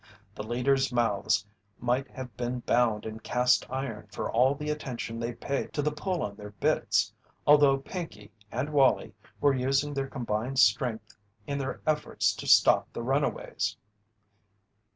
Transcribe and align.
The 0.33 0.41
leaders' 0.41 0.91
mouths 0.91 1.45
might 1.77 2.07
have 2.09 2.35
been 2.35 2.61
bound 2.61 3.05
in 3.05 3.19
cast 3.19 3.69
iron 3.69 4.07
for 4.11 4.31
all 4.31 4.55
the 4.55 4.71
attention 4.71 5.19
they 5.19 5.31
paid 5.33 5.73
to 5.73 5.83
the 5.83 5.91
pull 5.91 6.23
on 6.23 6.35
their 6.35 6.49
bits, 6.53 7.13
although 7.45 7.77
Pinkey 7.77 8.31
and 8.51 8.71
Wallie 8.71 9.13
were 9.39 9.53
using 9.53 9.93
their 9.93 10.07
combined 10.09 10.57
strength 10.57 11.15
in 11.45 11.59
their 11.59 11.81
efforts 11.85 12.33
to 12.37 12.47
stop 12.47 12.91
the 12.91 13.03
runaways. 13.03 13.77